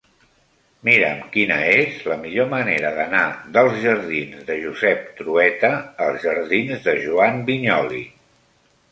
Mira'm 0.87 1.17
quina 1.33 1.57
és 1.73 1.97
la 2.11 2.15
millor 2.21 2.47
manera 2.53 2.91
d'anar 2.95 3.25
dels 3.57 3.77
jardins 3.83 4.47
de 4.47 4.55
Josep 4.63 5.03
Trueta 5.19 5.71
als 6.07 6.25
jardins 6.29 6.87
de 6.87 6.95
Joan 7.03 7.37
Vinyoli. 7.51 8.01